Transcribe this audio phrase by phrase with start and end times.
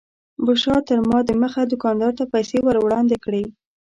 [0.45, 3.43] بشرا تر ما دمخه دوکاندار ته پیسې ور وړاندې کړې.